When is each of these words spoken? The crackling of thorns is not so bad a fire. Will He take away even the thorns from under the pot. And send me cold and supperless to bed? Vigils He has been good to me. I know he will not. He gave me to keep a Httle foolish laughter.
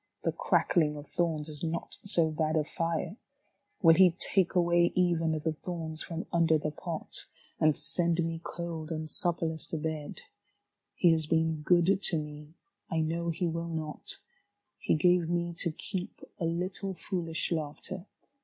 The 0.23 0.31
crackling 0.31 0.97
of 0.97 1.05
thorns 1.07 1.47
is 1.47 1.63
not 1.63 1.97
so 2.03 2.31
bad 2.31 2.55
a 2.55 2.63
fire. 2.63 3.17
Will 3.83 3.93
He 3.93 4.09
take 4.09 4.55
away 4.55 4.91
even 4.95 5.31
the 5.33 5.53
thorns 5.53 6.01
from 6.01 6.25
under 6.33 6.57
the 6.57 6.71
pot. 6.71 7.27
And 7.59 7.77
send 7.77 8.23
me 8.25 8.41
cold 8.43 8.89
and 8.91 9.07
supperless 9.07 9.67
to 9.67 9.77
bed? 9.77 10.13
Vigils 10.95 10.95
He 10.95 11.11
has 11.11 11.27
been 11.27 11.61
good 11.61 12.01
to 12.01 12.17
me. 12.17 12.55
I 12.89 13.01
know 13.01 13.29
he 13.29 13.45
will 13.45 13.69
not. 13.69 14.17
He 14.79 14.95
gave 14.95 15.29
me 15.29 15.53
to 15.59 15.71
keep 15.71 16.21
a 16.39 16.45
Httle 16.45 16.97
foolish 16.97 17.51
laughter. 17.51 18.07